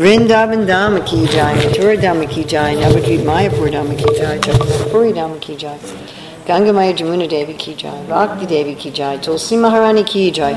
[0.00, 5.38] Vrindavan Dhama ki jai, Mathura Dhama ki jai, Navadvip Mayapur Dhama ki jai, Jagannathpuri Dhama
[5.38, 5.78] ki jai,
[6.46, 10.54] Gangamaya Jamuna Devi ki jai, Bhakti Devi ki jai, Tulsi Maharani ki jai,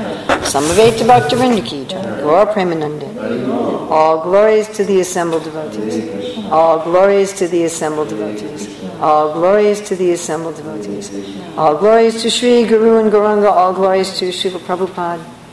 [0.52, 3.90] Samaveta Bhakta Vrinda ki jai, Gaura Premanande.
[3.90, 6.38] All glories to the assembled devotees.
[6.50, 8.82] All glories to the assembled devotees.
[8.98, 11.10] All glories to the assembled devotees.
[11.58, 13.52] All glories to Sri Guru and Gauranga.
[13.52, 15.43] All glories to Srila Prabhupada.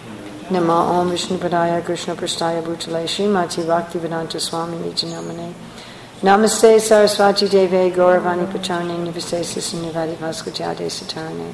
[0.51, 5.53] Nama Om Vishnu Padaya Krishna Prasthaya Bhutale Srimati Bhakti Vedanta Swami Nityanamane
[6.21, 11.53] Namaste Saraswati Deve Gauravani Pachane Nivasesa Nivadi Vaskajade Satarane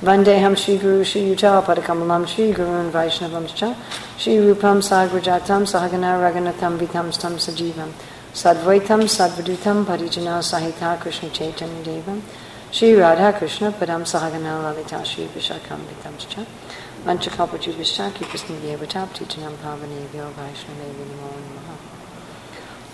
[0.00, 3.76] Vandeham Shri Guru Shri Yuta Padakamalam Shri Guru and Vaishnavam Cha
[4.16, 7.92] Shri Rupam Sagrajatam Sahagana Raganatam Vitam Stam Sajivam.
[8.32, 12.22] Sadvaitam Sadvadutam Parijana Sahita Krishna Chaitanya Devam.
[12.70, 16.46] Shri Radha Krishna Padam Sahagana Lalita Shri Vishakam Vitam Cha
[17.04, 21.74] Vanchakalpachubhishta Kipasnideva Tapti Chanam Pavanebhyo Vaishnavevi Namo Namaha.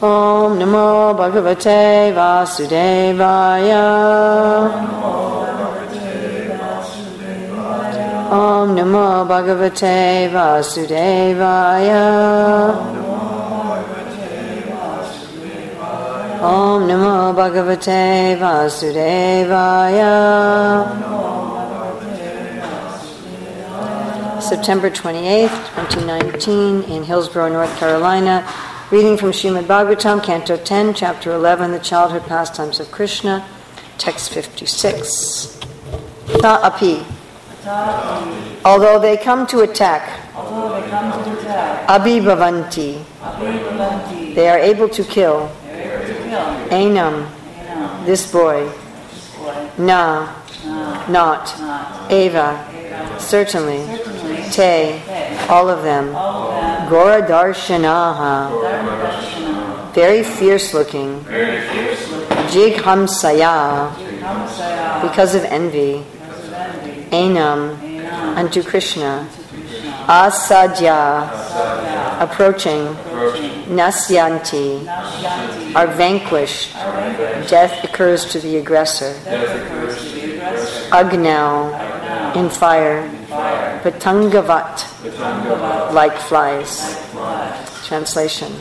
[0.00, 3.84] Om Namo Bhagavate Vasudevaya.
[8.30, 12.04] Om Namo Bhagavate Vasudevaya.
[16.42, 20.14] Om Namo Bhagavate Vasudevaya
[24.40, 28.46] September 28, 2019, in Hillsborough, North Carolina.
[28.90, 33.46] Reading from Srimad Bhagavatam, Canto 10, Chapter 11, The Childhood Pastimes of Krishna,
[33.98, 35.60] Text 56.
[36.40, 37.04] Ta api.
[38.64, 40.08] Although they come to attack,
[41.88, 43.04] abhibhavanti,
[44.34, 45.50] they are able to kill,
[46.70, 47.26] enam,
[48.04, 48.70] this boy,
[49.78, 50.32] na,
[51.08, 51.54] not,
[52.10, 52.64] eva,
[53.18, 53.84] certainly,
[54.52, 55.00] te,
[55.48, 56.12] all of them,
[56.88, 58.50] Gora Darshanaha,
[59.94, 61.20] very fierce looking,
[62.52, 63.90] Jighamsaya,
[65.02, 66.04] because of envy,
[67.10, 67.76] Enam,
[68.36, 69.28] unto Krishna,
[70.06, 71.28] Asadya,
[72.20, 72.94] approaching,
[73.66, 74.86] Nasyanti,
[75.74, 76.72] are vanquished,
[77.48, 79.14] death occurs to the aggressor,
[80.90, 83.10] Agnau, in fire,
[83.90, 86.96] Patangavat, like flies.
[87.86, 88.52] Translation.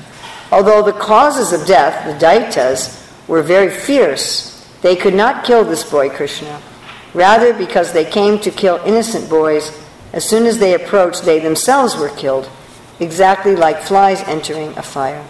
[0.52, 5.90] Although the causes of death, the Daityas, were very fierce, they could not kill this
[5.90, 6.62] boy Krishna.
[7.14, 9.72] Rather, because they came to kill innocent boys,
[10.14, 12.50] as soon as they approached, they themselves were killed,
[13.00, 15.26] exactly like flies entering a fire.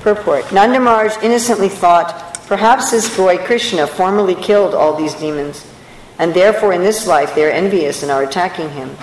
[0.00, 5.64] Purport Nanda Maharaj innocently thought, perhaps this boy Krishna formerly killed all these demons
[6.18, 8.96] and therefore in this life they are envious and are attacking him.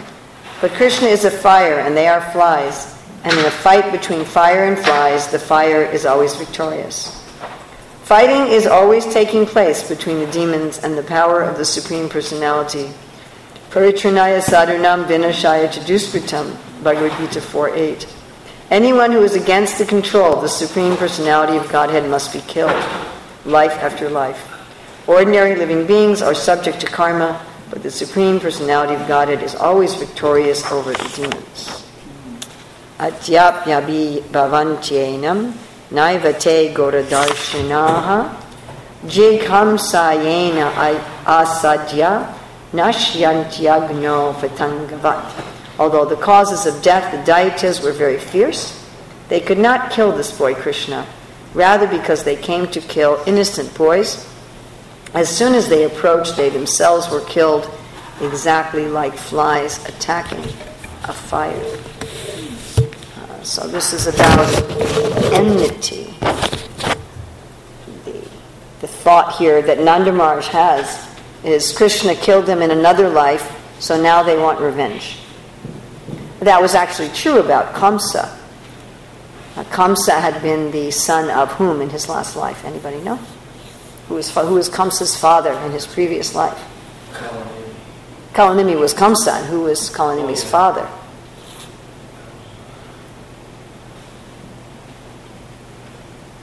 [0.61, 4.63] But Krishna is a fire, and they are flies, and in a fight between fire
[4.65, 7.19] and flies, the fire is always victorious.
[8.03, 12.91] Fighting is always taking place between the demons and the power of the Supreme Personality.
[13.71, 18.07] Paritranaya sadhunam vinashaya chaduskritam, Bhagavad Gita 4.8.
[18.71, 22.71] Anyone who is against the control of the Supreme Personality of Godhead must be killed,
[23.45, 24.52] life after life.
[25.05, 29.93] Ordinary living beings are subject to karma, but the Supreme Personality of Godhead is always
[29.95, 31.83] victorious over the demons.
[32.99, 35.55] Atyapyabi bhavantyenam
[35.91, 38.33] naivate goradarshinaha
[39.03, 40.71] jighamsayena
[41.25, 42.33] asadya
[42.71, 45.45] nashyantyagno vatangavat.
[45.79, 48.87] Although the causes of death, the daityas, were very fierce,
[49.27, 51.05] they could not kill this boy Krishna,
[51.53, 54.32] rather because they came to kill innocent boys
[55.13, 57.69] as soon as they approached, they themselves were killed
[58.21, 60.43] exactly like flies attacking
[61.03, 61.53] a fire.
[63.17, 64.47] Uh, so this is about
[65.33, 66.13] enmity.
[68.05, 68.27] The,
[68.81, 71.09] the thought here that Nanda Maharaj has
[71.43, 75.17] is Krishna killed them in another life, so now they want revenge.
[76.39, 78.35] That was actually true about Kamsa.
[79.55, 82.65] Uh, Kamsa had been the son of whom in his last life?
[82.65, 83.19] Anybody know?
[84.07, 86.61] Who was, who was Kamsa's father in his previous life.
[88.33, 90.89] Kalanemi was Kamsa, who was Kalanemi's father.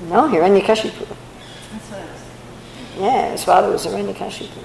[0.03, 1.17] No, Hiranyakashipu.
[2.99, 4.63] Yeah, his father was Hiranyakashipu.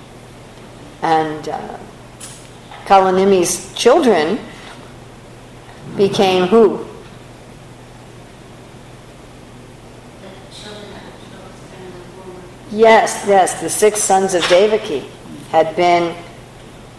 [1.02, 1.78] And uh,
[2.86, 4.40] Kalanemi's children
[5.98, 6.85] became who?
[12.76, 15.08] Yes, yes, the six sons of Devaki
[15.50, 16.14] had been,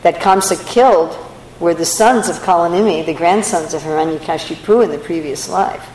[0.01, 1.15] that Kamsa killed,
[1.61, 5.87] were the sons of Kalanemi, the grandsons of Hiranyakashipu in the previous life.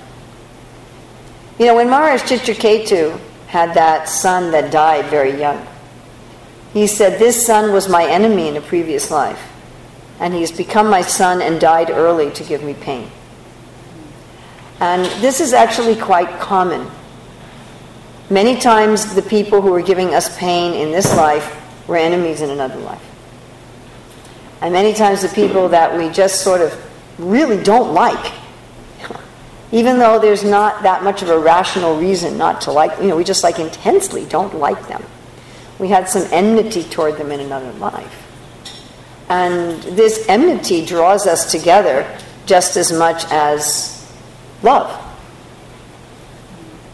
[1.58, 5.66] You know, when Maharaj Chitraketu had that son that died very young,
[6.74, 9.52] he said, This son was my enemy in a previous life,
[10.20, 13.10] and he's become my son and died early to give me pain.
[14.80, 16.88] And this is actually quite common.
[18.32, 21.54] Many times, the people who are giving us pain in this life
[21.86, 23.04] were enemies in another life.
[24.62, 26.74] And many times, the people that we just sort of
[27.18, 28.32] really don't like,
[29.74, 33.18] even though there's not that much of a rational reason not to like, you know,
[33.18, 35.04] we just like intensely don't like them.
[35.78, 38.18] We had some enmity toward them in another life.
[39.28, 42.08] And this enmity draws us together
[42.46, 44.10] just as much as
[44.64, 45.11] love.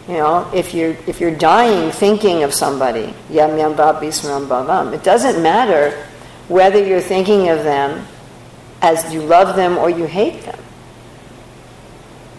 [0.08, 5.42] You know, if you're if you're dying thinking of somebody, yam yam bhavam, it doesn't
[5.42, 5.90] matter
[6.48, 8.06] whether you're thinking of them
[8.80, 10.58] as you love them or you hate them.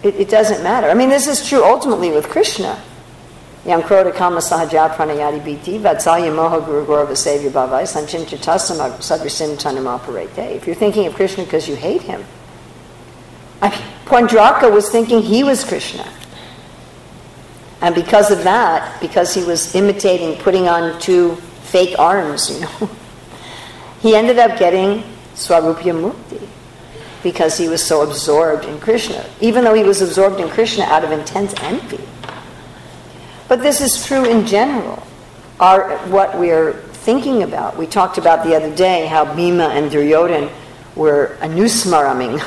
[0.02, 0.90] It, it doesn't matter.
[0.90, 2.82] I mean, this is true ultimately with Krishna.
[3.66, 10.56] Yam kroda kama sahaja pranayati biti vatsalya moha guru sevya bhavai sadrisim tanamaparete.
[10.56, 12.26] If you're thinking of Krishna because you hate him,
[13.62, 16.12] I mean, Paundraka was thinking he was Krishna.
[17.82, 22.90] And because of that, because he was imitating, putting on two fake arms, you know,
[24.02, 25.04] he ended up getting
[25.36, 26.48] Sarupya Mukti
[27.24, 31.04] because he was so absorbed in Krishna, even though he was absorbed in Krishna out
[31.04, 32.04] of intense envy.
[33.48, 35.06] But this is true in general.
[35.60, 37.78] Our, what we're thinking about.
[37.78, 40.52] We talked about the other day how Bhima and Duryodhan
[40.96, 42.40] were anusmaraming.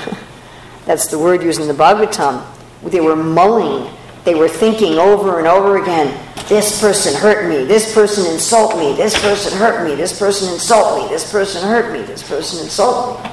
[0.87, 2.45] That's the word used in the Bhagavatam.
[2.85, 3.93] They were mulling.
[4.25, 6.17] They were thinking over and over again,
[6.49, 11.03] this person hurt me, this person insult me, this person hurt me, this person insult
[11.03, 13.31] me, this person hurt me, this person insult me.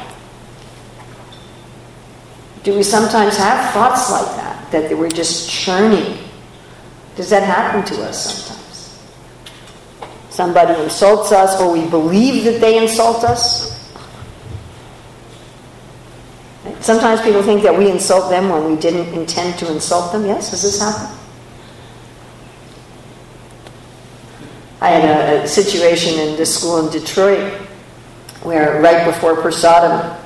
[2.63, 6.17] Do we sometimes have thoughts like that, that we're just churning?
[7.15, 8.99] Does that happen to us sometimes?
[10.29, 13.68] Somebody insults us, or we believe that they insult us,
[16.89, 20.25] Sometimes people think that we insult them when we didn't intend to insult them.
[20.25, 21.15] Yes, does this happen?
[24.81, 27.61] I had a, a situation in this school in Detroit
[28.41, 30.19] where right before prasadam,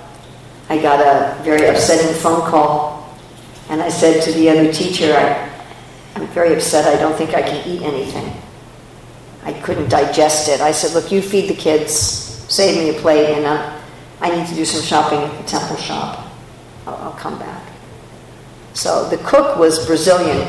[0.69, 3.13] I got a very upsetting phone call.
[3.68, 5.51] And I said to the other teacher, I,
[6.16, 6.86] I'm very upset.
[6.86, 8.42] I don't think I can eat anything.
[9.44, 10.62] I couldn't digest it.
[10.62, 13.81] I said, Look, you feed the kids, save me a plate, and uh,
[14.21, 16.30] I need to do some shopping at the temple shop.
[16.85, 17.63] I'll, I'll come back.
[18.74, 20.39] So the cook was Brazilian,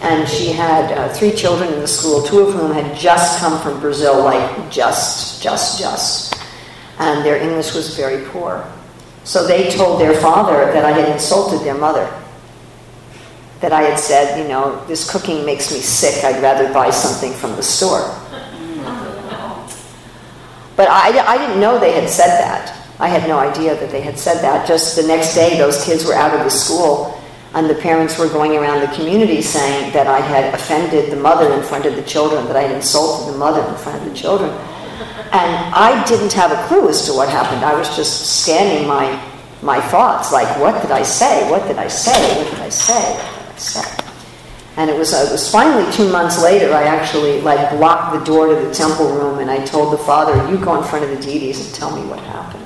[0.00, 3.60] and she had uh, three children in the school, two of whom had just come
[3.60, 6.34] from Brazil, like just, just, just.
[6.98, 8.64] And their English was very poor.
[9.24, 12.08] So they told their father that I had insulted their mother.
[13.60, 17.32] That I had said, you know, this cooking makes me sick, I'd rather buy something
[17.32, 18.14] from the store.
[20.76, 22.83] But I, I didn't know they had said that.
[23.04, 24.66] I had no idea that they had said that.
[24.66, 27.20] Just the next day, those kids were out of the school,
[27.52, 31.52] and the parents were going around the community saying that I had offended the mother
[31.52, 34.16] in front of the children, that I had insulted the mother in front of the
[34.16, 34.48] children.
[35.32, 37.62] And I didn't have a clue as to what happened.
[37.62, 39.22] I was just scanning my,
[39.60, 41.50] my thoughts, like, what did I say?
[41.50, 42.38] What did I say?
[42.38, 43.18] What did I say?
[43.18, 44.04] What did I say?
[44.78, 48.24] And it was, uh, it was finally two months later, I actually like blocked the
[48.24, 51.10] door to the temple room and I told the father, you go in front of
[51.10, 52.63] the deities and tell me what happened.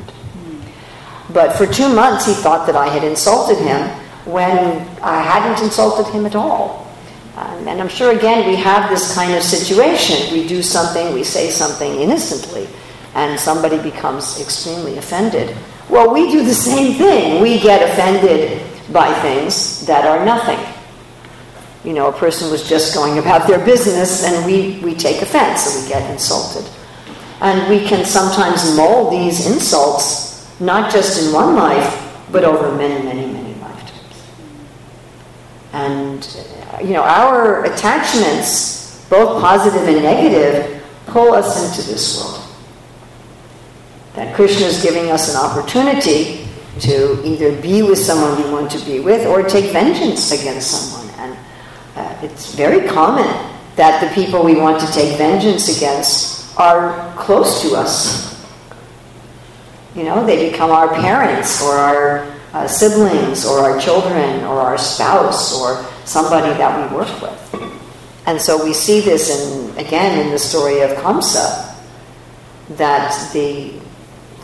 [1.31, 3.89] But for two months, he thought that I had insulted him
[4.25, 6.87] when I hadn't insulted him at all.
[7.37, 10.33] Um, and I'm sure, again, we have this kind of situation.
[10.33, 12.67] We do something, we say something innocently,
[13.15, 15.57] and somebody becomes extremely offended.
[15.89, 17.41] Well, we do the same thing.
[17.41, 20.59] We get offended by things that are nothing.
[21.85, 25.75] You know, a person was just going about their business, and we, we take offense,
[25.75, 26.69] and we get insulted.
[27.41, 30.28] And we can sometimes mold these insults
[30.61, 34.27] not just in one life, but over many, many, many lifetimes.
[35.73, 42.45] And, you know, our attachments, both positive and negative, pull us into this world.
[44.15, 46.47] That Krishna is giving us an opportunity
[46.81, 51.15] to either be with someone we want to be with or take vengeance against someone.
[51.19, 51.39] And
[51.97, 53.27] uh, it's very common
[53.77, 58.28] that the people we want to take vengeance against are close to us
[59.99, 64.79] you know, they become our parents or our uh, siblings or our children or our
[64.79, 67.73] spouse or somebody that we work with.
[68.25, 71.75] And so we see this in, again in the story of Kamsa,
[72.77, 73.73] that the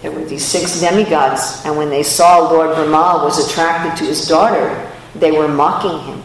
[0.03, 4.29] there were these six demigods, and when they saw Lord Brahma was attracted to his
[4.29, 6.23] daughter, they were mocking him.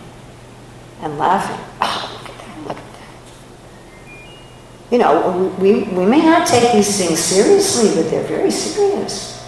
[1.02, 1.66] and laughing.
[4.92, 9.48] You know, we, we may not take these things seriously, but they're very serious.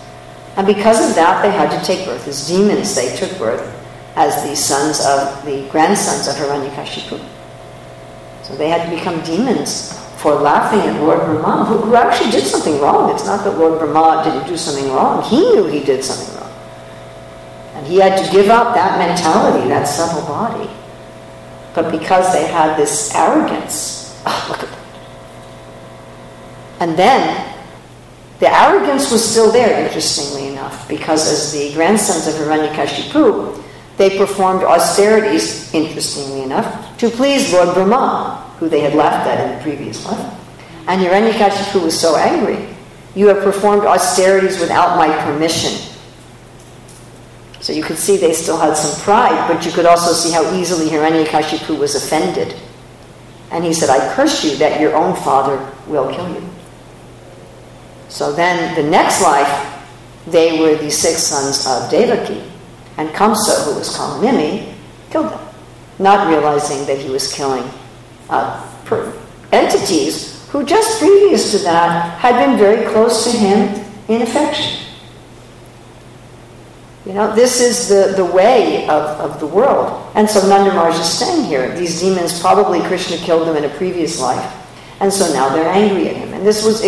[0.55, 2.93] And because of that, they had to take birth as demons.
[2.93, 3.65] They took birth
[4.15, 7.25] as the sons of the grandsons of Hiranyakashipu.
[8.43, 12.45] So they had to become demons for laughing at Lord Brahma, who, who actually did
[12.45, 13.11] something wrong.
[13.15, 15.23] It's not that Lord Brahma didn't do something wrong.
[15.23, 16.53] He knew he did something wrong.
[17.73, 20.69] And he had to give up that mentality, that subtle body.
[21.73, 24.80] But because they had this arrogance, oh, look at.
[26.81, 27.55] And then
[28.39, 33.63] the arrogance was still there, interestingly enough, because as the grandsons of Hiranyakashipu,
[33.97, 39.57] they performed austerities, interestingly enough, to please Lord Brahma, who they had laughed at in
[39.57, 40.33] the previous life.
[40.87, 42.67] And Hiranyakashipu was so angry.
[43.13, 45.87] You have performed austerities without my permission.
[47.59, 50.51] So you could see they still had some pride, but you could also see how
[50.55, 52.55] easily Hiranyakashipu was offended.
[53.51, 56.50] And he said, I curse you that your own father will kill you.
[58.11, 59.87] So then the next life,
[60.27, 62.43] they were the six sons of Devaki.
[62.97, 64.73] And Kamsa, who was Kalanemi,
[65.09, 65.47] killed them,
[65.97, 67.63] not realizing that he was killing
[68.29, 68.67] uh,
[69.53, 73.73] entities who just previous to that had been very close to him
[74.09, 74.85] in affection.
[77.05, 80.11] You know, this is the, the way of, of the world.
[80.13, 81.73] And so Nanda Maharaj is staying here.
[81.75, 84.57] These demons, probably Krishna killed them in a previous life.
[84.99, 86.33] And so now they're angry at him.
[86.33, 86.83] And this was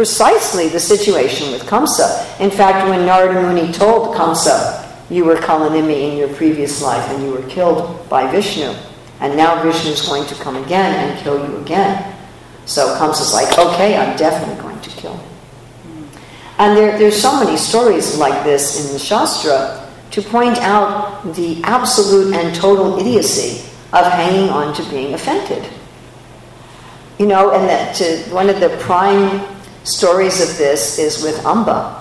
[0.00, 2.40] precisely the situation with Kamsa.
[2.40, 7.22] In fact, when Narada Muni told Kamsa, you were Kalanemi in your previous life and
[7.22, 8.74] you were killed by Vishnu,
[9.20, 12.16] and now Vishnu is going to come again and kill you again.
[12.64, 16.08] So Kamsa's like, okay, I'm definitely going to kill him.
[16.56, 21.62] And there, there's so many stories like this in the Shastra to point out the
[21.64, 25.70] absolute and total idiocy of hanging on to being offended.
[27.18, 31.94] You know, and that to, one of the prime stories of this is with Amba,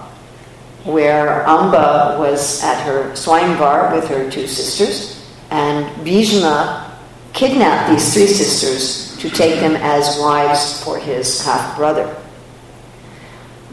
[0.83, 6.97] where Amba was at her Swayamvar with her two sisters, and Bhishma
[7.33, 12.15] kidnapped these three sisters to take them as wives for his half brother.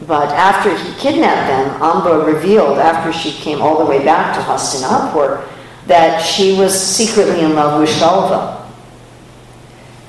[0.05, 4.41] But after he kidnapped them, Amba revealed, after she came all the way back to
[4.41, 5.47] Hastinapur,
[5.87, 8.69] that she was secretly in love with Shalva.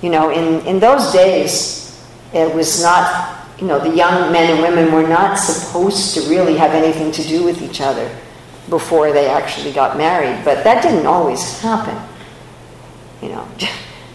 [0.02, 4.62] You know, in, in those days, it was not, you know, the young men and
[4.62, 8.14] women were not supposed to really have anything to do with each other
[8.68, 10.44] before they actually got married.
[10.44, 11.96] But that didn't always happen.
[13.20, 13.48] You know,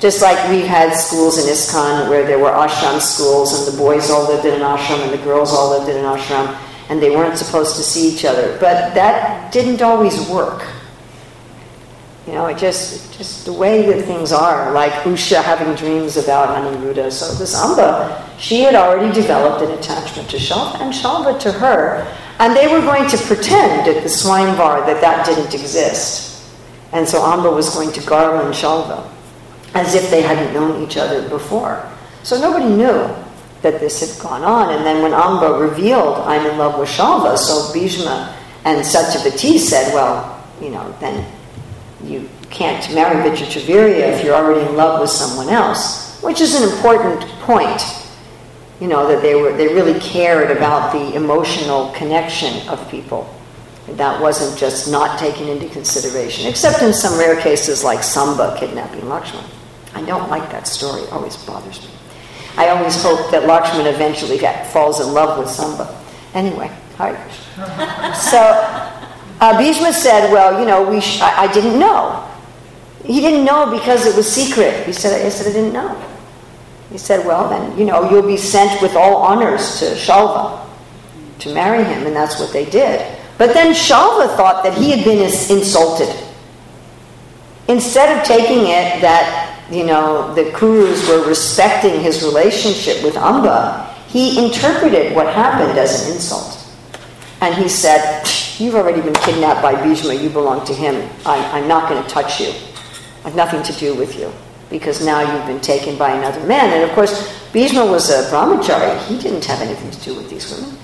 [0.04, 4.10] Just like we had schools in ISKCON where there were ashram schools and the boys
[4.10, 6.60] all lived in an ashram and the girls all lived in an ashram
[6.90, 8.58] and they weren't supposed to see each other.
[8.60, 10.68] But that didn't always work.
[12.28, 16.50] You know, it just just the way that things are, like Usha having dreams about
[16.58, 17.12] Aniruddha.
[17.12, 22.08] So this Amba, she had already developed an attachment to Shalva and Shalva to her.
[22.40, 26.50] And they were going to pretend at the Swayamvar that that didn't exist.
[26.92, 29.10] And so Amba was going to garland Shalva
[29.74, 31.90] as if they hadn't known each other before.
[32.24, 33.14] So nobody knew
[33.64, 34.76] that this had gone on.
[34.76, 39.94] And then when Amba revealed, I'm in love with Shalva, so Bhishma and Satyavati said,
[39.94, 41.26] well, you know, then
[42.06, 46.72] you can't marry Vichitravirya if you're already in love with someone else, which is an
[46.72, 47.82] important point.
[48.80, 53.34] You know, that they were they really cared about the emotional connection of people.
[53.88, 59.02] That wasn't just not taken into consideration, except in some rare cases like Samba kidnapping
[59.02, 59.46] Lakshman.
[59.94, 61.02] I don't like that story.
[61.02, 61.90] It always bothers me.
[62.58, 64.38] I always hope that Lakshman eventually
[64.72, 66.02] falls in love with Samba.
[66.34, 68.16] Anyway, Krishna.
[68.16, 68.93] so
[69.44, 72.26] uh, Bhishma said, well, you know, we sh- I, I, didn't know.
[73.04, 74.86] He didn't know because it was secret.
[74.86, 76.02] He said, I said, I didn't know.
[76.90, 80.66] He said, well, then, you know, you'll be sent with all honors to Shalva
[81.40, 82.08] to marry him.
[82.08, 83.06] And that's what they did.
[83.38, 86.16] But then Shalva thought that he had been insulted.
[87.68, 93.94] Instead of taking it that you know, the Kurus were respecting his relationship with Amba,
[94.08, 96.63] he interpreted what happened as an insult.
[97.44, 98.26] And he said,
[98.58, 101.10] You've already been kidnapped by Bhishma, you belong to him.
[101.26, 102.48] I, am not going to touch you.
[102.48, 104.32] I have nothing to do with you
[104.70, 106.72] because now you've been taken by another man.
[106.72, 107.12] And of course,
[107.52, 108.98] Bhishma was a brahmachari.
[109.08, 110.78] He didn't have anything to do with these women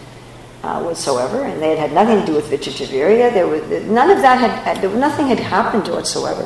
[0.64, 3.34] uh, whatsoever, and they had had nothing to do with Vichitravirya.
[3.34, 6.44] There was none of that had, there, nothing had happened whatsoever.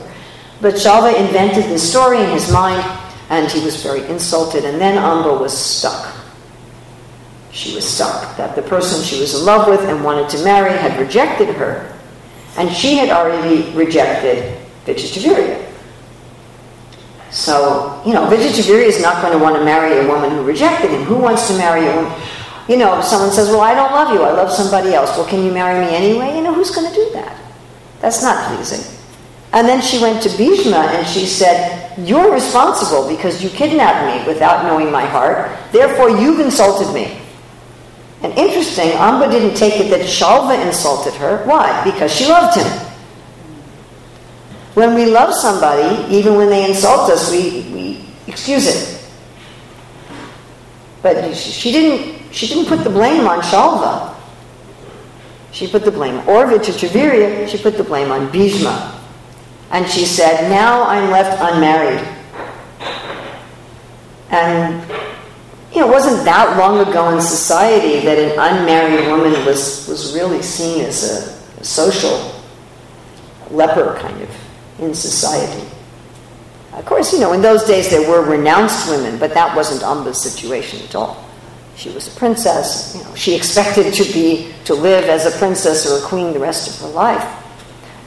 [0.61, 2.85] But Shalva invented this story in his mind,
[3.31, 4.63] and he was very insulted.
[4.63, 6.22] And then Amba was stuck.
[7.53, 10.75] She was stuck that the person she was in love with and wanted to marry
[10.75, 11.95] had rejected her,
[12.57, 15.63] and she had already rejected Vichitravirya.
[17.29, 20.89] So, you know, Vichitravirya is not going to want to marry a woman who rejected
[20.89, 21.03] him.
[21.03, 22.11] Who wants to marry a woman?
[22.67, 25.15] You know, if someone says, Well, I don't love you, I love somebody else.
[25.15, 26.35] Well, can you marry me anyway?
[26.35, 27.39] You know, who's going to do that?
[28.01, 28.83] That's not pleasing.
[29.51, 34.27] And then she went to Bhishma and she said, You're responsible because you kidnapped me
[34.27, 35.51] without knowing my heart.
[35.71, 37.19] Therefore, you've insulted me.
[38.23, 41.43] And interesting, Amba didn't take it that Shalva insulted her.
[41.45, 41.83] Why?
[41.83, 42.67] Because she loved him.
[44.75, 49.11] When we love somebody, even when they insult us, we, we excuse it.
[51.01, 54.15] But she didn't, she didn't put the blame on Shalva.
[55.51, 58.99] She put the blame, or Vichitravirya, she put the blame on Bhishma.
[59.69, 62.07] And she said, Now I'm left unmarried.
[64.29, 64.81] And
[65.73, 70.13] you know, it wasn't that long ago in society that an unmarried woman was, was
[70.13, 72.35] really seen as a, social
[73.51, 74.29] leper kind of
[74.79, 75.65] in society.
[76.73, 80.21] Of course, you know, in those days there were renounced women, but that wasn't Amba's
[80.21, 81.25] situation at all.
[81.77, 82.93] She was a princess.
[82.97, 86.39] You know, she expected to be to live as a princess or a queen the
[86.39, 87.43] rest of her life.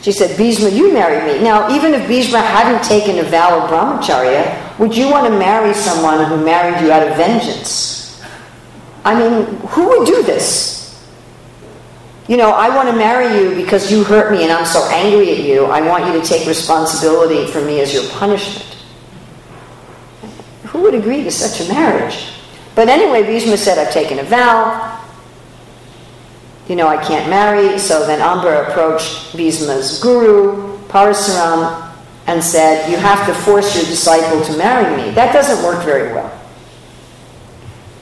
[0.03, 1.43] She said, Bhishma, you marry me.
[1.43, 5.73] Now, even if Bhishma hadn't taken a vow of brahmacharya, would you want to marry
[5.73, 8.23] someone who married you out of vengeance?
[9.05, 10.77] I mean, who would do this?
[12.29, 15.31] You know, I want to marry you because you hurt me and I'm so angry
[15.31, 15.67] at you.
[15.67, 18.77] I want you to take responsibility for me as your punishment.
[20.67, 22.27] Who would agree to such a marriage?
[22.75, 25.01] But anyway, Bhishma said, I've taken a vow.
[26.69, 27.79] You know, I can't marry.
[27.79, 31.86] So then Amba approached Bhishma's guru, Parasuram,
[32.27, 35.11] and said, You have to force your disciple to marry me.
[35.13, 36.33] That doesn't work very well.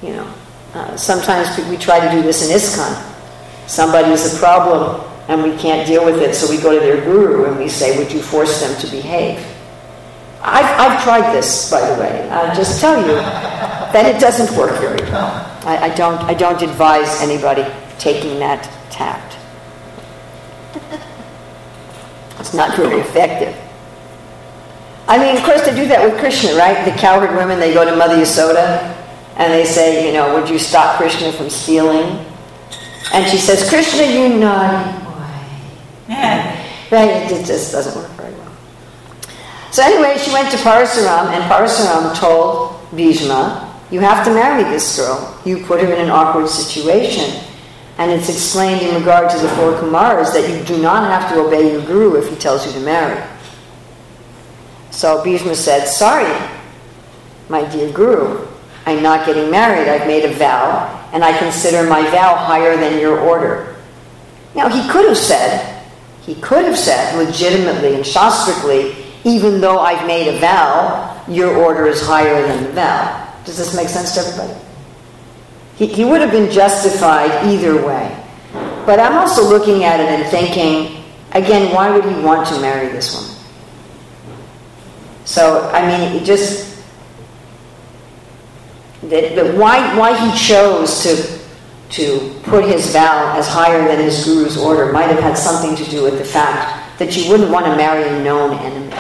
[0.03, 0.35] You know,
[0.75, 3.13] uh, sometimes we try to do this in ISKCON
[3.67, 7.03] Somebody is a problem and we can't deal with it, so we go to their
[7.03, 9.39] guru and we say, Would you force them to behave?
[10.43, 12.29] I've, I've tried this, by the way.
[12.29, 15.51] I'll just tell you that it doesn't work very well.
[15.65, 17.65] I, I, don't, I don't advise anybody
[17.99, 19.39] taking that tact.
[22.39, 23.57] It's not very effective.
[25.07, 26.85] I mean, of course, they do that with Krishna, right?
[26.85, 28.95] The cowherd women, they go to Mother Yasoda
[29.37, 32.25] and they say, you know, would you stop Krishna from stealing?
[33.13, 35.11] And she says, Krishna, you naughty boy.
[36.09, 37.31] right?
[37.31, 38.53] It just doesn't work very well.
[39.73, 44.97] So anyway, she went to Parasuram, and Parasuram told Bhishma, you have to marry this
[44.97, 45.41] girl.
[45.45, 47.43] You put her in an awkward situation.
[47.99, 51.41] And it's explained in regard to the four Kumaras that you do not have to
[51.41, 53.23] obey your guru if he tells you to marry.
[54.95, 56.33] So Bhishma said, Sorry,
[57.49, 58.47] my dear guru,
[58.87, 59.89] I'm not getting married.
[59.89, 63.75] I've made a vow, and I consider my vow higher than your order.
[64.55, 65.83] Now, he could have said,
[66.23, 71.87] he could have said legitimately and shastrically, even though I've made a vow, your order
[71.87, 73.35] is higher than the vow.
[73.45, 74.61] Does this make sense to everybody?
[75.75, 78.17] He, he would have been justified either way.
[78.87, 81.03] But I'm also looking at it and thinking,
[81.33, 83.34] again, why would he want to marry this woman?
[85.25, 86.75] So, I mean, it just
[89.03, 91.39] that, that why, why he chose to,
[91.91, 95.91] to put his vow as higher than his guru's order might have had something to
[95.91, 98.95] do with the fact that you wouldn't want to marry a known enemy.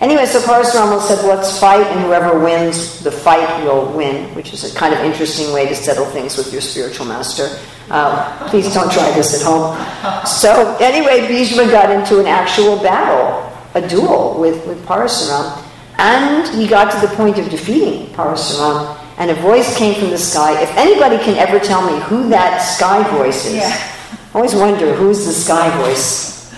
[0.00, 4.62] Anyway, so Parasuram said, let's fight, and whoever wins, the fight will win, which is
[4.62, 7.58] a kind of interesting way to settle things with your spiritual master.
[7.90, 9.76] Uh, please don't try this at home.
[10.24, 15.64] So, anyway, Bhishma got into an actual battle, a duel with, with Parasuram.
[15.98, 20.18] And he got to the point of defeating Parasuram, and a voice came from the
[20.18, 20.60] sky.
[20.62, 23.94] If anybody can ever tell me who that sky voice is, yeah.
[24.32, 26.54] I always wonder who's the sky voice.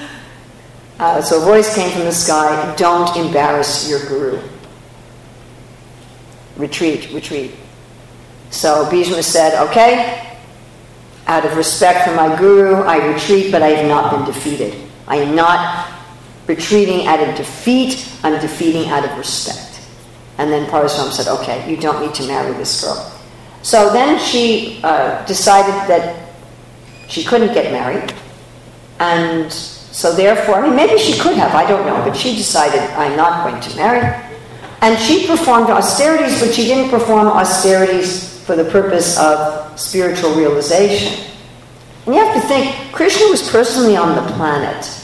[0.98, 4.42] Uh, so a voice came from the sky don't embarrass your guru.
[6.56, 7.52] Retreat, retreat.
[8.50, 10.36] So Bhishma said, okay,
[11.26, 14.74] out of respect for my guru, I retreat, but I have not been defeated.
[15.06, 15.99] I am not
[16.46, 19.80] retreating out of defeat, I'm defeating out of respect.
[20.38, 23.12] And then Parasuram said, okay, you don't need to marry this girl.
[23.62, 26.32] So then she uh, decided that
[27.08, 28.14] she couldn't get married.
[28.98, 32.80] And so therefore, I mean, maybe she could have, I don't know, but she decided,
[32.92, 34.24] I'm not going to marry.
[34.80, 41.26] And she performed austerities, but she didn't perform austerities for the purpose of spiritual realization.
[42.06, 44.99] And you have to think, Krishna was personally on the planet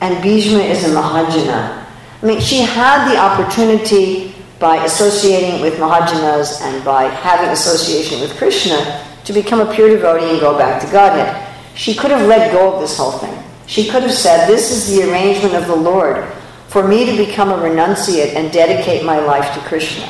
[0.00, 1.84] and Bhishma is a Mahajana.
[2.22, 8.36] I mean, she had the opportunity by associating with Mahajanas and by having association with
[8.36, 11.42] Krishna to become a pure devotee and go back to Godhead.
[11.74, 13.42] She could have let go of this whole thing.
[13.66, 16.24] She could have said, This is the arrangement of the Lord.
[16.68, 20.04] for me to become a renunciate and dedicate my life to Krishna.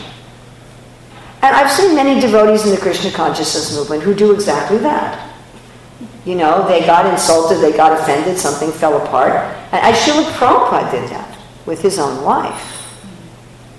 [1.43, 5.26] And I've seen many devotees in the Krishna consciousness movement who do exactly that.
[6.27, 9.33] You know, they got insulted, they got offended, something fell apart.
[9.71, 12.73] And Srila Prabhupada did that with his own wife.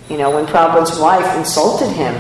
[0.09, 2.15] You know, when Prabhupada's wife insulted him,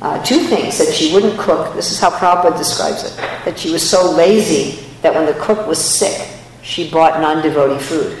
[0.00, 1.74] uh, two things that she wouldn't cook.
[1.74, 5.66] This is how Prabhupada describes it that she was so lazy that when the cook
[5.66, 6.28] was sick,
[6.62, 8.18] she bought non devotee food.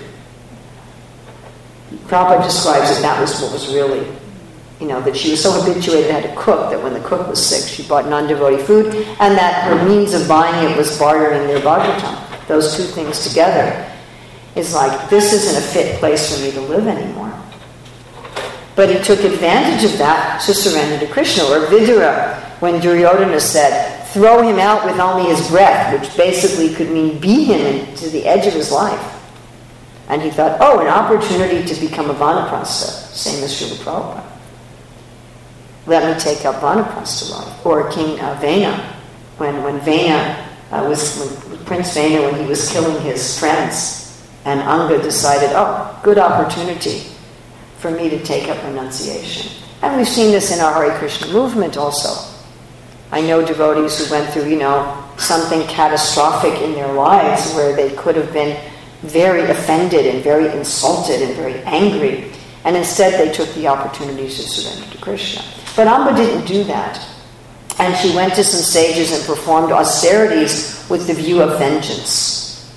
[2.06, 4.06] Prabhupada describes it that was what was really,
[4.82, 7.28] you know, that she was so habituated to how to cook that when the cook
[7.28, 8.86] was sick, she bought non devotee food,
[9.20, 12.48] and that her means of buying it was bartering their Bhagavatam.
[12.48, 13.88] Those two things together
[14.56, 17.32] is like, this isn't a fit place for me to live anymore.
[18.74, 21.44] But he took advantage of that to surrender to Krishna.
[21.44, 26.90] Or Vidura, when Duryodhana said, throw him out with only his breath, which basically could
[26.90, 29.20] mean beat him to the edge of his life.
[30.08, 34.31] And he thought, oh, an opportunity to become a Vanaprastha, same as Srila Prabhupada.
[35.86, 37.66] Let me take up Vanaprastha life.
[37.66, 38.76] Or King uh, Vena,
[39.38, 44.02] when, when Vena uh, was, when Prince Vena, when he was killing his friends,
[44.44, 47.02] and Anga decided, oh, good opportunity
[47.78, 49.52] for me to take up renunciation.
[49.82, 52.30] And we've seen this in our Hare Krishna movement also.
[53.10, 57.94] I know devotees who went through, you know, something catastrophic in their lives where they
[57.94, 58.58] could have been
[59.02, 62.32] very offended and very insulted and very angry.
[62.64, 65.42] And instead they took the opportunity to surrender to Krishna.
[65.74, 67.04] But Amba didn't do that.
[67.78, 72.72] And she went to some sages and performed austerities with the view of vengeance.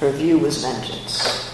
[0.00, 1.52] Her view was vengeance.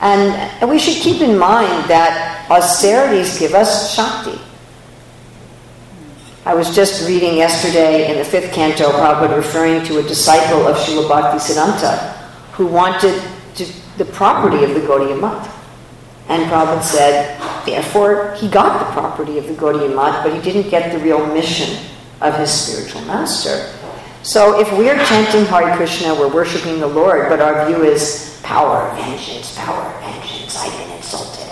[0.00, 4.40] And we should keep in mind that austerities give us Shakti.
[6.44, 10.76] I was just reading yesterday in the fifth canto, Prabhupada referring to a disciple of
[10.76, 12.14] Srila Bhaktisiddhanta
[12.52, 13.20] who wanted
[13.56, 13.66] to,
[13.98, 15.55] the property of the Gaudiya Math.
[16.28, 20.70] And Prabhupada said, therefore, he got the property of the Gaudiya Math, but he didn't
[20.70, 21.86] get the real mission
[22.20, 23.72] of his spiritual master.
[24.22, 28.92] So if we're chanting Hare Krishna, we're worshiping the Lord, but our view is power,
[28.96, 30.56] vengeance, power, vengeance.
[30.58, 31.46] I've been insulted.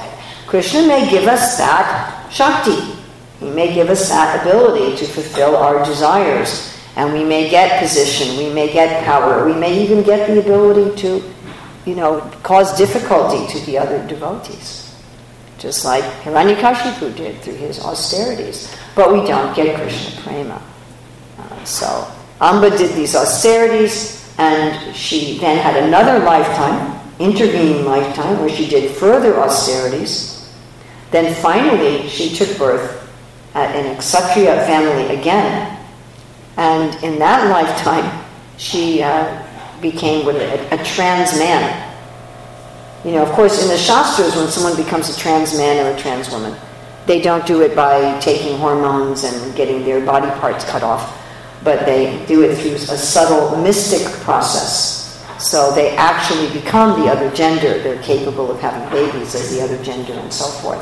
[0.46, 2.94] Krishna may give us that Shakti.
[3.40, 6.72] He may give us that ability to fulfill our desires.
[6.96, 10.96] And we may get position, we may get power, we may even get the ability
[11.02, 11.33] to,
[11.84, 14.94] you know, cause difficulty to the other devotees.
[15.58, 18.74] Just like Hiranyakashipu did through his austerities.
[18.94, 20.62] But we don't get Krishna prema.
[21.38, 28.50] Uh, so Amba did these austerities, and she then had another lifetime, intervening lifetime, where
[28.50, 30.52] she did further austerities.
[31.10, 33.08] Then finally, she took birth
[33.54, 35.78] at an Kshatriya family again.
[36.56, 38.24] And in that lifetime,
[38.58, 39.43] she uh,
[39.92, 41.92] became a, a trans man.
[43.04, 45.98] You know, of course, in the Shastras, when someone becomes a trans man or a
[46.00, 46.56] trans woman,
[47.06, 51.20] they don't do it by taking hormones and getting their body parts cut off
[51.64, 55.02] but they do it through a subtle mystic process.
[55.38, 57.82] So they actually become the other gender.
[57.82, 60.80] They're capable of having babies as the other gender and so forth.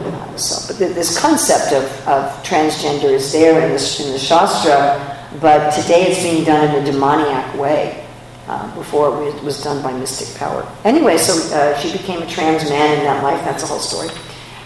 [0.00, 4.18] Uh, so, but th- this concept of, of transgender is there in, this, in the
[4.18, 8.01] Shastra, but today it's being done in a demoniac way.
[8.48, 10.66] Uh, before it was done by mystic power.
[10.84, 13.40] Anyway, so uh, she became a trans man in that life.
[13.44, 14.08] That's a whole story.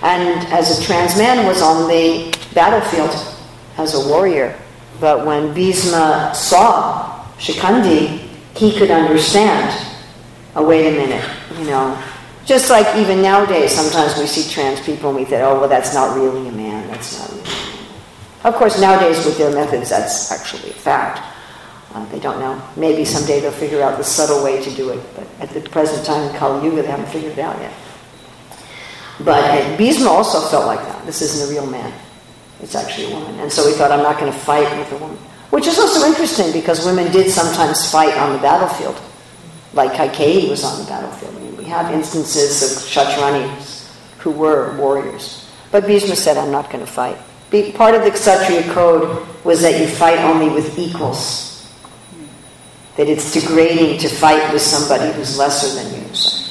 [0.01, 3.13] And as a trans man, was on the battlefield
[3.77, 4.57] as a warrior
[5.01, 9.75] but when Bhishma saw Shikhandi, he could understand.
[10.55, 11.25] Oh, wait a minute,
[11.59, 12.03] you know.
[12.47, 15.93] Just like even nowadays, sometimes we see trans people and we think, oh, well, that's
[15.93, 16.87] not really a man.
[16.89, 17.51] That's not really
[18.45, 21.21] Of course, nowadays with their methods, that's actually a fact.
[21.97, 22.63] Uh, they don't know.
[22.77, 26.05] Maybe someday they'll figure out the subtle way to do it, but at the present
[26.05, 27.73] time in Kali Yuga, they haven't figured it out yet.
[29.25, 31.07] But Bhishma also felt like that.
[31.07, 31.91] This isn't a real man.
[32.61, 33.41] It's actually a woman.
[33.41, 35.17] And so he thought, I'm not going to fight with a woman.
[35.49, 39.01] Which is also interesting because women did sometimes fight on the battlefield.
[39.73, 41.35] Like Kaikeyi was on the battlefield.
[41.35, 45.51] I mean, we have instances of Kshatranis who were warriors.
[45.73, 47.17] But Bhishma said, I'm not going to fight.
[47.75, 51.56] Part of the Kshatriya code was that you fight only with equals.
[52.97, 56.15] That it's degrading to fight with somebody who's lesser than you.
[56.15, 56.47] So,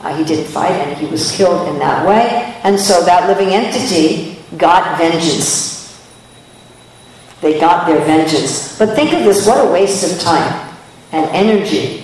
[0.00, 2.58] uh, he didn't fight and he was killed in that way.
[2.64, 5.70] And so that living entity got vengeance.
[7.40, 8.78] They got their vengeance.
[8.78, 10.76] But think of this what a waste of time
[11.12, 12.00] and energy.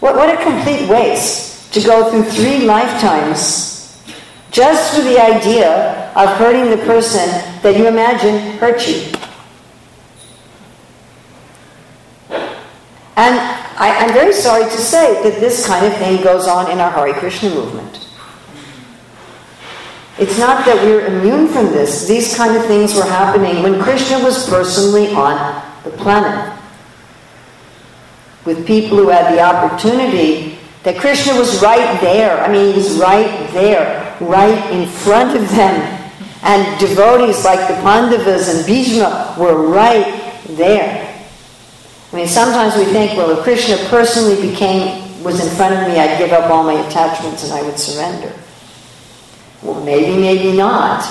[0.00, 4.02] What, what a complete waste to go through three lifetimes
[4.50, 7.28] just for the idea of hurting the person
[7.62, 9.12] that you imagine hurt you.
[13.16, 13.38] And
[13.78, 16.90] I, I'm very sorry to say that this kind of thing goes on in our
[16.90, 18.06] Hare Krishna movement.
[20.18, 22.06] It's not that we're immune from this.
[22.06, 26.54] These kind of things were happening when Krishna was personally on the planet.
[28.44, 32.40] With people who had the opportunity, that Krishna was right there.
[32.40, 35.74] I mean, he was right there, right in front of them.
[36.44, 40.06] And devotees like the Pandavas and Bhishma were right
[40.50, 41.05] there.
[42.16, 46.00] I mean, sometimes we think, well, if Krishna personally became, was in front of me,
[46.00, 48.32] I'd give up all my attachments and I would surrender.
[49.60, 51.04] Well, maybe, maybe not.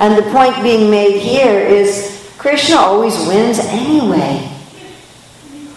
[0.00, 4.38] And the point being made here is Krishna always wins anyway.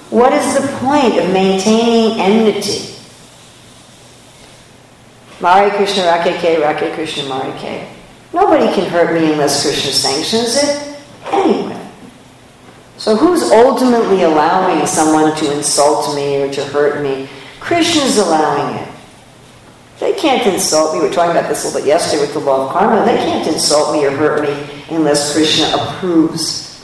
[0.09, 2.95] What is the point of maintaining enmity?
[5.39, 7.87] Mari Krishna Rake Krishna Marike.
[8.33, 10.97] Nobody can hurt me unless Krishna sanctions it
[11.31, 11.82] anyway.
[13.03, 17.27] So who's ultimately allowing someone to insult me or to hurt me?
[17.59, 18.87] Krishna's allowing it.
[19.99, 21.01] They can't insult me.
[21.01, 23.03] We were talking about this a little bit yesterday with the law of karma.
[23.03, 26.81] They can't insult me or hurt me unless Krishna approves.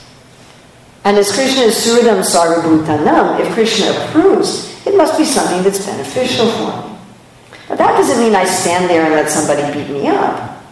[1.04, 6.52] And as Krishna is Suhridam Sarvabhutanam, if Krishna approves, it must be something that's beneficial
[6.52, 6.98] for me.
[7.66, 10.62] But that doesn't mean I stand there and let somebody beat me up.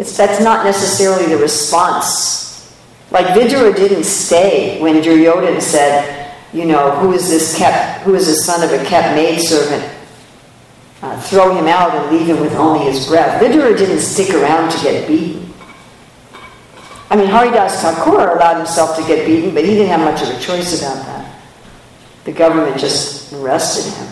[0.00, 2.49] It's, that's not necessarily the response.
[3.10, 8.26] Like Vidura didn't stay when Duryodhana said, you know, who is this kept, who is
[8.26, 10.00] the son of a kept maidservant?
[11.02, 13.42] uh, throw him out and leave him with only his breath.
[13.42, 15.52] Vidura didn't stick around to get beaten.
[17.10, 20.28] I mean, Haridas Thakur allowed himself to get beaten, but he didn't have much of
[20.28, 21.40] a choice about that.
[22.24, 24.06] The government just arrested him.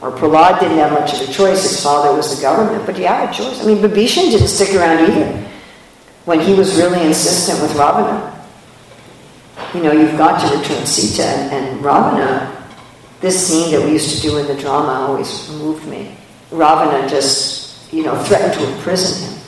[0.00, 1.62] Or Prahlad didn't have much of a choice.
[1.62, 3.62] His father was the government, but he had a choice.
[3.62, 5.49] I mean, Bibhishan didn't stick around either
[6.24, 8.36] when he was really insistent with Ravana.
[9.74, 12.60] You know, you've got to return Sita and, and Ravana
[13.20, 16.16] this scene that we used to do in the drama always moved me.
[16.50, 19.40] Ravana just, you know, threatened to imprison him.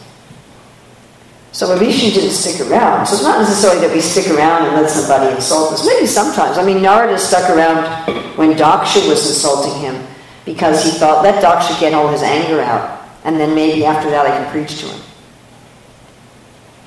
[1.53, 3.07] So Vibhishan didn't stick around.
[3.07, 5.87] So it's not necessarily that we stick around and let somebody insult us.
[5.87, 6.59] Maybe sometimes.
[6.59, 7.85] I mean, Narada stuck around
[8.37, 10.07] when Daksha was insulting him
[10.45, 14.27] because he thought, let Daksha get all his anger out, and then maybe after that
[14.27, 15.01] I can preach to him.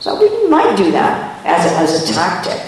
[0.06, 2.62] So we might do that as a, as a tactic.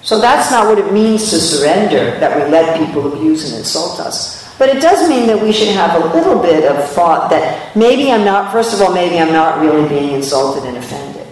[0.00, 4.00] So that's not what it means to surrender, that we let people abuse and insult
[4.00, 4.56] us.
[4.58, 8.10] But it does mean that we should have a little bit of thought that maybe
[8.10, 11.26] I'm not, first of all, maybe I'm not really being insulted and offended.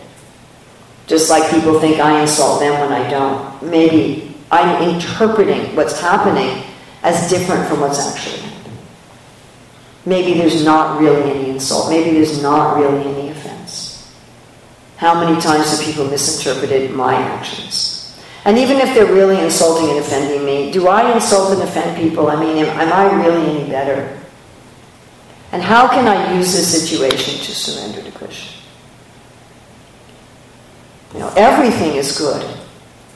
[1.06, 3.62] Just like people think I insult them when I don't.
[3.62, 6.62] Maybe I'm interpreting what's happening
[7.02, 8.78] as different from what's actually happening.
[10.04, 11.88] Maybe there's not really any insult.
[11.88, 13.31] Maybe there's not really any.
[15.02, 18.16] How many times have people misinterpreted my actions?
[18.44, 22.28] And even if they're really insulting and offending me, do I insult and offend people?
[22.28, 24.16] I mean, am, am I really any better?
[25.50, 28.62] And how can I use this situation to surrender to Krishna?
[31.14, 32.40] You know, everything is good.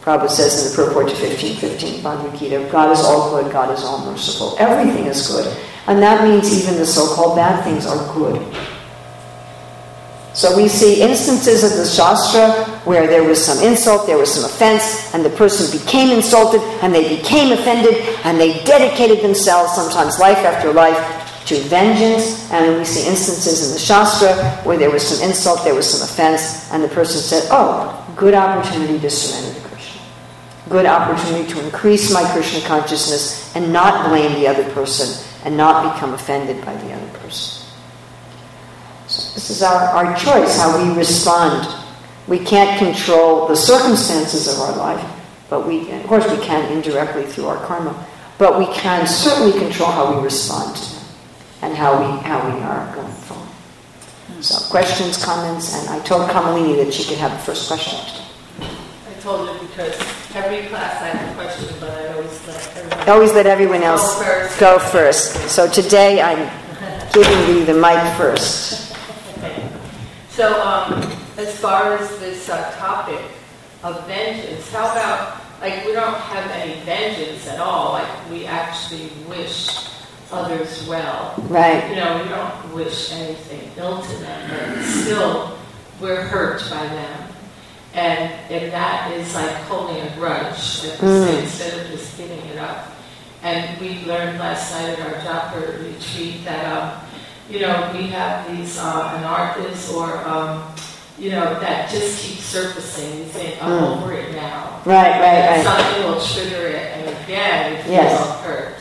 [0.01, 3.85] Prabhupada says in the purport to 1515 Bhagavad Gita, God is all good, God is
[3.85, 4.57] all merciful.
[4.59, 5.57] Everything is good.
[5.87, 8.42] And that means even the so-called bad things are good.
[10.37, 12.53] So we see instances of the Shastra
[12.85, 16.94] where there was some insult, there was some offense, and the person became insulted, and
[16.94, 21.01] they became offended, and they dedicated themselves, sometimes life after life,
[21.46, 22.53] to vengeance.
[22.53, 26.07] And we see instances in the Shastra where there was some insult, there was some
[26.07, 30.03] offense, and the person said, Oh, good opportunity to surrender to Krishna.
[30.68, 35.09] Good opportunity to increase my Krishna consciousness and not blame the other person
[35.46, 37.56] and not become offended by the other person.
[39.35, 41.66] This is our, our choice, how we respond.
[42.29, 45.05] We can't control the circumstances of our life,
[45.48, 48.07] but we, of course, we can indirectly through our karma,
[48.38, 50.76] but we can certainly control how we respond
[51.62, 53.48] and how we, how we are going forward.
[54.40, 57.98] So, questions, comments, and I told Kamalini that she could have the first question.
[58.61, 59.94] I told her because
[60.35, 64.18] every class I have a question, but I always let everyone Always let everyone else
[64.18, 64.61] Go first.
[64.61, 65.33] go first.
[65.48, 66.50] So today I'm
[67.12, 68.86] giving you the mic first.
[70.37, 70.92] So, um,
[71.38, 73.22] as far as this uh, topic
[73.83, 79.09] of vengeance, how about, like, we don't have any vengeance at all, like, we actually
[79.31, 79.88] wish
[80.31, 81.35] others well.
[81.49, 81.88] Right.
[81.88, 85.57] You know, we don't wish anything ill to them, but still,
[86.03, 87.29] we're hurt by them.
[87.94, 91.42] And, and that is like holding a grudge Mm.
[91.42, 92.92] instead of just giving it up.
[93.42, 97.06] And we learned last night at our Japa retreat that um,
[97.50, 100.62] you know, we have these, uh, anarthas or um,
[101.18, 103.18] you know, that just keeps surfacing.
[103.20, 104.02] You think, I'm Mm.
[104.02, 104.80] over it now.
[104.85, 105.64] Right, right, right.
[105.64, 108.40] Something will trigger it, and again, you feel Yes.
[108.44, 108.74] hurt.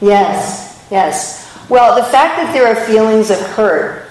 [0.00, 1.46] Yes, yes.
[1.68, 4.08] Well, the fact that there are feelings of hurt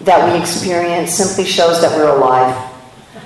[0.00, 2.56] that we experience simply shows that we're alive.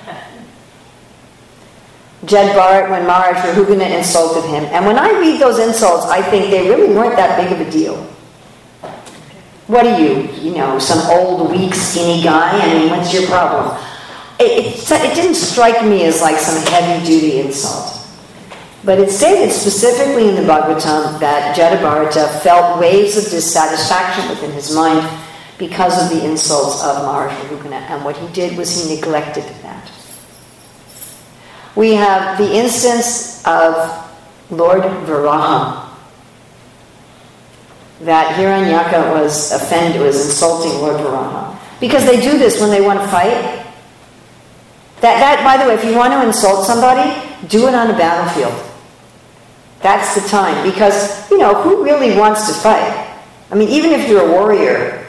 [2.25, 6.51] Jada Bharata, when Maharaj Rahugana insulted him, and when I read those insults, I think
[6.51, 8.05] they really weren't that big of a deal.
[9.67, 12.57] What are you, you know, some old, weak, skinny guy?
[12.57, 13.77] I mean, what's your problem?
[14.39, 17.93] It, it, it didn't strike me as like some heavy duty insult.
[18.85, 24.51] But it stated specifically in the Bhagavatam that Jada Bharata felt waves of dissatisfaction within
[24.51, 25.05] his mind
[25.57, 29.91] because of the insults of Maharaj Rahugana, and what he did was he neglected that.
[31.75, 33.73] We have the instance of
[34.49, 35.86] Lord Varaha,
[38.01, 41.57] that Hiranyaksha was offended, was insulting Lord Varaha.
[41.79, 43.65] Because they do this when they want to fight.
[45.01, 47.05] That, that, by the way, if you want to insult somebody,
[47.47, 48.53] do it on a battlefield.
[49.81, 50.67] That's the time.
[50.67, 53.03] Because, you know, who really wants to fight?
[53.51, 55.05] I mean, even if you're a warrior,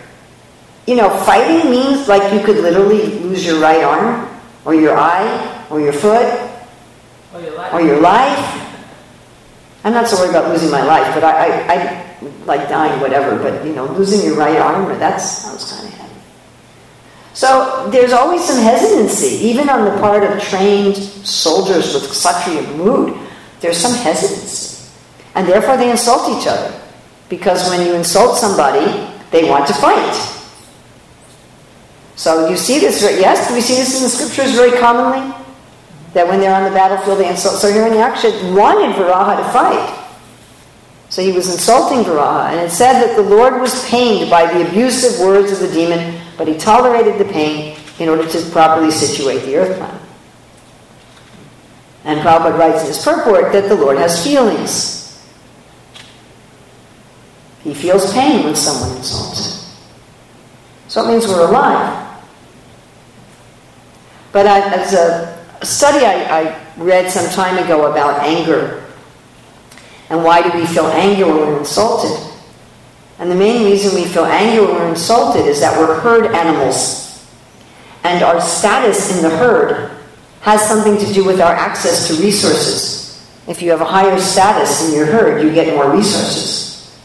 [0.86, 4.28] you know, fighting means like you could literally lose your right arm,
[4.64, 6.26] or your eye, or your foot,
[7.34, 7.72] Or your life.
[7.74, 8.57] or your life.
[9.88, 13.42] I'm not so worried about losing my life, but I, I, I like dying, whatever.
[13.42, 16.20] But you know, losing your right arm, that sounds kind of heavy.
[17.32, 23.18] So there's always some hesitancy, even on the part of trained soldiers with Kshatriya mood.
[23.60, 24.92] There's some hesitancy,
[25.34, 26.78] and therefore they insult each other,
[27.30, 30.14] because when you insult somebody, they want to fight.
[32.14, 33.48] So you see this, yes?
[33.48, 35.34] Do we see this in the scriptures very commonly?
[36.14, 37.60] That when they're on the battlefield, they insult.
[37.60, 39.94] So Hiranyaksha wanted Varaha to fight.
[41.10, 44.68] So he was insulting Varaha, and it said that the Lord was pained by the
[44.68, 49.42] abusive words of the demon, but he tolerated the pain in order to properly situate
[49.44, 50.02] the earth planet.
[52.04, 55.26] And Prabhupada writes in his purport that the Lord has feelings.
[57.64, 59.76] He feels pain when someone insults him.
[60.88, 62.22] So it means we're alive.
[64.32, 68.84] But as a a study I, I, read some time ago about anger
[70.10, 72.16] and why do we feel anger when we're insulted.
[73.18, 77.26] And the main reason we feel anger when we're insulted is that we're herd animals.
[78.04, 79.90] And our status in the herd
[80.42, 83.28] has something to do with our access to resources.
[83.48, 86.96] If you have a higher status in your herd, you get more resources.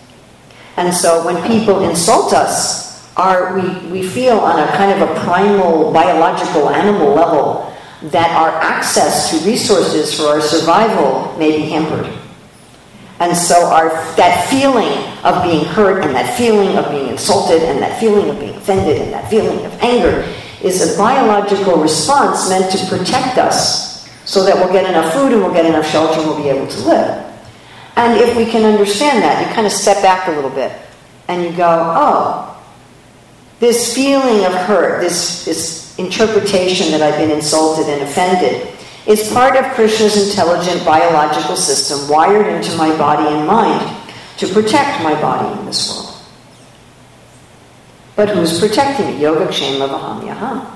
[0.78, 5.20] And so when people insult us, our, we, we feel on a kind of a
[5.22, 7.73] primal, biological, animal level
[8.12, 12.12] that our access to resources for our survival may be hampered.
[13.20, 14.92] And so our, that feeling
[15.24, 19.02] of being hurt and that feeling of being insulted and that feeling of being offended
[19.02, 20.28] and that feeling of anger
[20.62, 25.42] is a biological response meant to protect us so that we'll get enough food and
[25.42, 27.24] we'll get enough shelter and we'll be able to live.
[27.96, 30.74] And if we can understand that, you kind of step back a little bit
[31.28, 32.62] and you go, oh,
[33.60, 38.67] this feeling of hurt, this, this interpretation that I've been insulted and offended
[39.06, 43.97] is part of Krishna's intelligent biological system wired into my body and mind
[44.38, 46.15] to protect my body in this world.
[48.15, 49.21] But who's protecting me?
[49.21, 50.69] Yoga Kshema Vaham.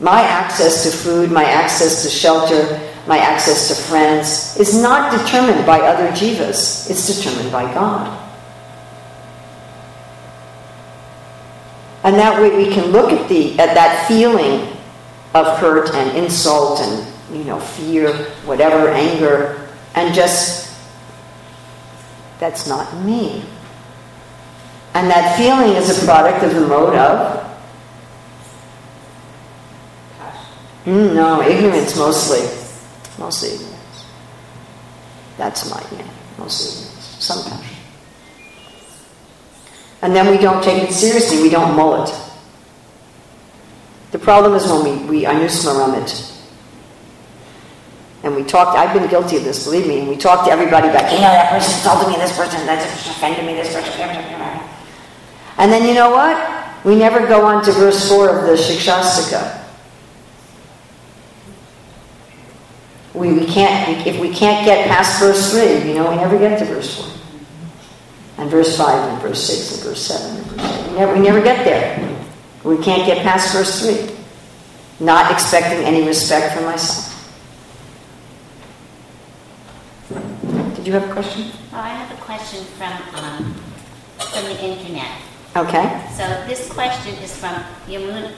[0.00, 5.64] My access to food, my access to shelter, my access to friends is not determined
[5.64, 8.23] by other jivas, it's determined by God.
[12.04, 14.76] And that way we can look at the at that feeling
[15.34, 18.12] of hurt and insult and you know fear,
[18.44, 20.64] whatever, anger, and just
[22.38, 23.42] that's not me.
[24.92, 27.58] And that feeling is a product of the mode of
[30.84, 32.42] mm, no ignorance mostly,
[33.18, 34.06] mostly ignorance.
[35.38, 37.16] That's my name, mostly ignorance.
[37.24, 37.73] Some passion.
[40.04, 42.14] And then we don't take it seriously, we don't mull it.
[44.10, 46.30] The problem is when we, we anusmaram it.
[48.22, 50.88] And we talked, I've been guilty of this, believe me, and we talk to everybody
[50.88, 53.92] about, you know, that person insulted me, this person, that offended me, this person.
[55.56, 56.84] And then you know what?
[56.84, 59.64] We never go on to verse 4 of the Shikshashtaka.
[63.14, 66.58] We, we can't, if we can't get past verse 3, you know, we never get
[66.58, 67.13] to verse 4
[68.38, 70.90] and verse 5 and verse 6 and verse 7 and verse 8.
[70.90, 72.16] We never, we never get there.
[72.64, 74.16] We can't get past verse 3.
[75.04, 77.10] Not expecting any respect for myself.
[80.76, 81.50] Did you have a question?
[81.72, 83.54] Well, I have a question from um,
[84.18, 85.20] from the internet.
[85.56, 86.04] Okay.
[86.16, 87.54] So this question is from
[87.86, 88.32] Yamuna,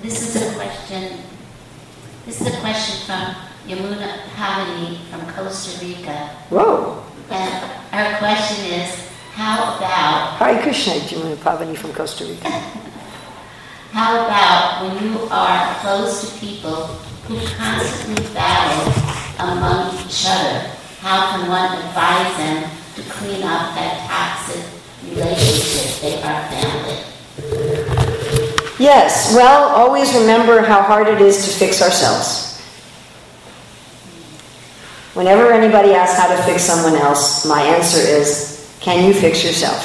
[0.00, 1.20] this is a question,
[2.24, 3.34] this is a question from
[3.66, 6.30] Yamuna Pavani from Costa Rica.
[6.48, 7.04] Whoa.
[7.30, 9.08] And her question is,
[9.38, 12.50] how about, Hare Krishna, Jamuna Pavani from Costa Rica.
[13.92, 16.86] how about when you are close to people
[17.30, 18.92] who constantly battle
[19.38, 20.66] among each other?
[20.98, 24.64] How can one advise them to clean up that toxic
[25.06, 26.98] relationship they are family?
[28.80, 32.58] Yes, well, always remember how hard it is to fix ourselves.
[35.14, 38.57] Whenever anybody asks how to fix someone else, my answer is,
[38.88, 39.84] can you fix yourself?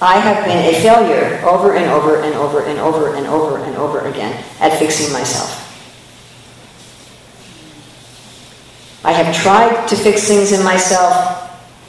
[0.00, 3.76] I have been a failure over and over and over and over and over and
[3.76, 5.52] over again at fixing myself.
[9.04, 11.12] I have tried to fix things in myself,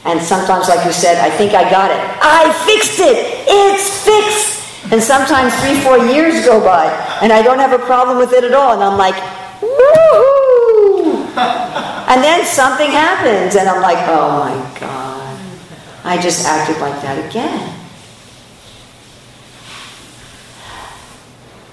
[0.04, 2.00] and sometimes, like you said, I think I got it.
[2.20, 3.16] I fixed it!
[3.48, 4.92] It's fixed!
[4.92, 6.92] And sometimes three, four years go by,
[7.22, 9.16] and I don't have a problem with it at all, and I'm like,
[9.64, 11.24] woohoo!
[12.12, 14.91] and then something happens, and I'm like, oh my God,
[16.04, 17.78] I just acted like that again.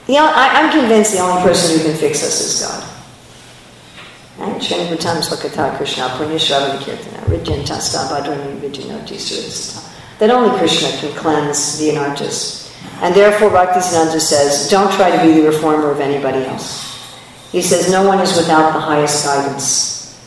[0.05, 2.83] The, I, I'm convinced the only person who can fix us is God.
[4.39, 4.61] Right?
[10.19, 12.73] That only Krishna can cleanse the anarthas.
[13.01, 16.85] And therefore Bhaktisiddhanta says, don't try to be the reformer of anybody else.
[17.51, 20.19] He says, no one is without the highest guidance.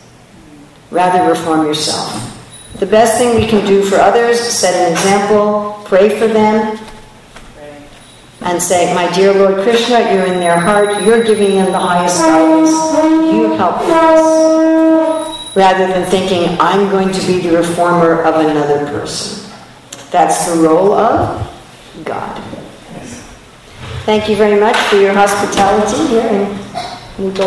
[0.90, 2.41] Rather reform yourself.
[2.78, 6.78] The best thing we can do for others, set an example, pray for them,
[8.42, 12.18] and say, My dear Lord Krishna, you're in their heart, you're giving them the highest
[12.18, 12.70] guidance,
[13.32, 15.56] you help us.
[15.56, 19.50] Rather than thinking, I'm going to be the reformer of another person.
[20.10, 22.42] That's the role of God.
[24.04, 26.26] Thank you very much for your hospitality here
[27.18, 27.42] in ki.